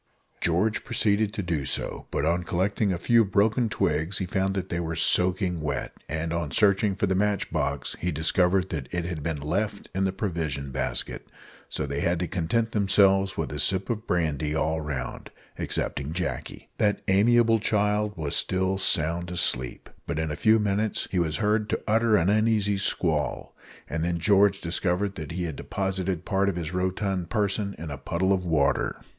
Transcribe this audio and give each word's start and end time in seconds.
George 0.41 0.83
proceeded 0.83 1.31
to 1.31 1.43
do 1.43 1.63
so; 1.63 2.07
but 2.09 2.25
on 2.25 2.41
collecting 2.41 2.91
a 2.91 2.97
few 2.97 3.23
broken 3.23 3.69
twigs 3.69 4.17
he 4.17 4.25
found 4.25 4.55
that 4.55 4.69
they 4.69 4.79
were 4.79 4.95
soaking 4.95 5.61
wet, 5.61 5.93
and 6.09 6.33
on 6.33 6.49
searching 6.49 6.95
for 6.95 7.05
the 7.05 7.13
match 7.13 7.51
box 7.51 7.95
he 7.99 8.11
discovered 8.11 8.69
that 8.69 8.91
it 8.91 9.05
had 9.05 9.21
been 9.21 9.39
left 9.39 9.89
in 9.93 10.03
the 10.03 10.11
provision 10.11 10.71
basket, 10.71 11.27
so 11.69 11.85
they 11.85 11.99
had 12.01 12.17
to 12.17 12.27
content 12.27 12.71
themselves 12.71 13.37
with 13.37 13.51
a 13.51 13.59
sip 13.59 13.91
of 13.91 14.07
brandy 14.07 14.55
all 14.55 14.81
round 14.81 15.29
excepting 15.59 16.13
Jacky. 16.13 16.67
That 16.79 17.03
amiable 17.07 17.59
child 17.59 18.17
was 18.17 18.35
still 18.35 18.79
sound 18.79 19.29
asleep; 19.29 19.87
but 20.07 20.17
in 20.17 20.31
a 20.31 20.35
few 20.35 20.57
minutes 20.57 21.07
he 21.11 21.19
was 21.19 21.37
heard 21.37 21.69
to 21.69 21.81
utter 21.87 22.17
an 22.17 22.27
uneasy 22.27 22.79
squall, 22.79 23.55
and 23.87 24.03
then 24.03 24.17
George 24.17 24.61
discovered 24.61 25.13
that 25.13 25.33
he 25.33 25.43
had 25.43 25.55
deposited 25.55 26.25
part 26.25 26.49
of 26.49 26.55
his 26.55 26.73
rotund 26.73 27.29
person 27.29 27.75
in 27.77 27.91
a 27.91 27.99
puddle 27.99 28.33
of 28.33 28.43
water. 28.43 28.99